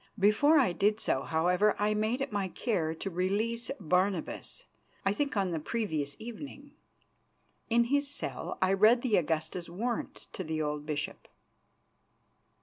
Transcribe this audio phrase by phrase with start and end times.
[0.17, 4.65] Before I did so, however, I made it my care to release Barnabas,
[5.05, 6.71] I think on the previous evening.
[7.69, 11.27] In his cell I read the Augusta's warrant to the old bishop.